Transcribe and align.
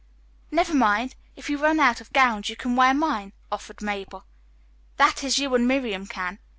"Never 0.49 0.73
mind, 0.73 1.13
if 1.35 1.47
you 1.47 1.59
run 1.59 1.79
out 1.79 2.01
of 2.01 2.11
gowns 2.11 2.49
you 2.49 2.55
can 2.55 2.75
wear 2.75 2.91
mine," 2.91 3.33
offered 3.51 3.83
Mabel. 3.83 4.25
"That 4.97 5.23
is, 5.23 5.37
you 5.37 5.53
and 5.53 5.67
Miriam 5.67 6.07
can. 6.07 6.39